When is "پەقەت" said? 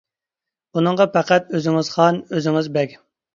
1.17-1.53